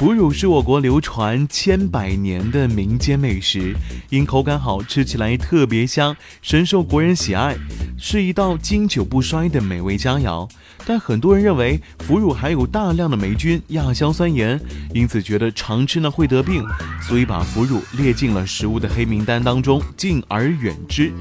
[0.00, 3.74] 腐乳是我国流传千百年的民间美食，
[4.08, 7.54] 因口感好吃起来特别香，深受国人喜爱，
[7.98, 10.48] 是一道经久不衰的美味佳肴。
[10.86, 14.58] 但很多人认为腐乳含有大量的霉菌亚硝酸盐，
[14.94, 16.64] 因此觉得常吃呢会得病，
[17.02, 21.12] 所以把腐乳列进了食物的黑名单当中，敬而远之。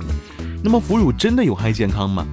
[0.64, 2.26] 那么腐乳真的有害健康吗？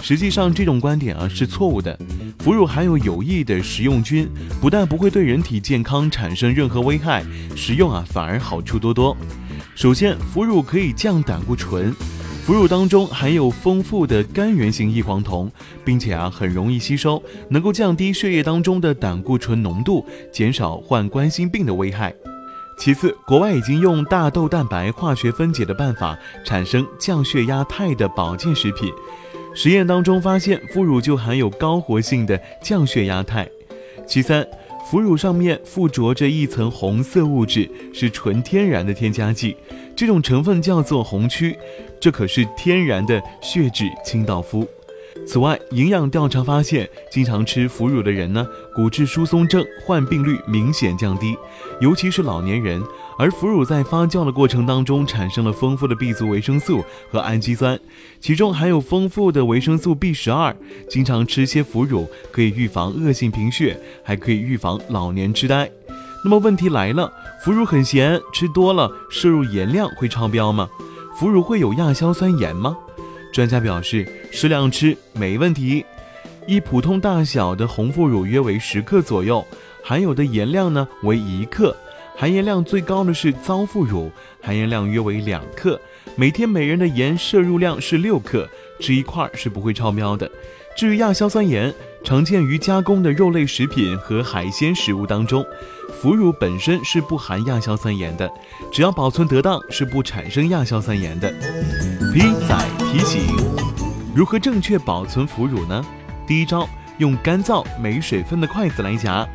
[0.00, 1.98] 实际上这种观点啊是错误的。
[2.42, 4.26] 腐乳含有有益的食用菌，
[4.62, 7.22] 不但不会对人体健康产生任何危害，
[7.54, 9.14] 食用啊反而好处多多。
[9.74, 11.94] 首先，腐乳可以降胆固醇，
[12.46, 15.52] 腐乳当中含有丰富的甘源性异黄酮，
[15.84, 22.14] 并且啊很容易吸收，能够降低血液当中的胆固醇浓度，减少患冠心病的危害。
[22.78, 28.90] 其次，国外已经用大豆蛋白化学分解的办法产生降血压肽的保健食品。
[29.54, 33.48] 实验当中发现，腐乳就含有高活性的降血压肽。
[34.06, 34.46] 其三，
[34.88, 39.56] 腐乳上面附着着一层红色物质，是纯天然的添加剂，
[39.94, 41.56] 这种成分叫做红曲，
[42.00, 44.66] 这可是天然的血脂清道夫。
[45.26, 51.36] 此外，营养调查发现，经常吃腐乳的人呢，骨质疏松症患病率明显降低，
[51.80, 52.82] 尤其是老年人。
[53.16, 57.78] 而腐乳在发酵的过程当中，产生了丰富的 B 族维生素和氨基酸，
[58.18, 60.56] 其中含有丰富的维生素 B 十二。
[60.88, 65.70] 经常吃些腐乳，可以预防恶性贫血，还可以预防老年痴呆。
[66.24, 67.12] 那么问题来了，
[67.44, 70.68] 腐乳很咸，吃多了摄入盐量会超标吗？
[71.16, 72.76] 腐乳会有亚硝酸盐吗？
[73.32, 75.84] 专家表示，适量吃没问题。
[76.46, 79.44] 一普通大小的红腐乳约为十克左右，
[79.84, 81.76] 含有的盐量呢为一克。
[82.16, 84.10] 含盐量最高的是糟腐乳，
[84.42, 85.80] 含盐量约为两克，
[86.16, 88.48] 每天每人的盐摄入量是六克，
[88.78, 90.30] 吃一块是不会超标的。
[90.80, 91.70] 至于亚硝酸盐，
[92.02, 95.44] 常见于加工的肉类食品和海鲜食物当中，
[95.92, 98.32] 腐乳本身是不含亚硝酸盐的，
[98.72, 101.30] 只要保存得当，是不产生亚硝酸盐的。
[102.14, 103.26] P 仔提醒：
[104.14, 105.84] 如何正确保存腐乳呢？
[106.26, 109.28] 第一招，用干燥没水分的筷子来夹。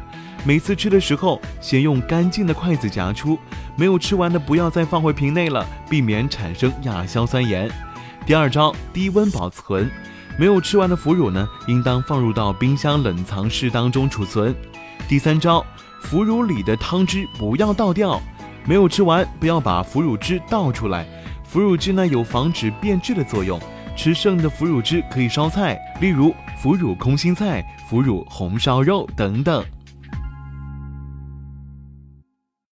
[0.43, 3.37] 每次吃的时候，先用干净的筷子夹出，
[3.75, 7.69] 没有吃完的不要再放回瓶内了，避免产生亚硝酸盐。
[8.25, 9.91] 第二招，低温保存，
[10.37, 14.53] 没有吃完的腐乳呢，应当放入到冰箱冷藏室当中储存。
[15.07, 15.65] 第三招，
[16.01, 18.21] 腐乳里的汤汁不要倒掉，
[18.65, 21.07] 没有吃完不要把腐乳汁倒出来，
[21.45, 23.57] 腐乳汁呢有防止变质的作用，
[23.95, 29.63] 吃剩的腐乳汁可以烧菜，例如腐乳空心菜、腐乳红烧肉等等。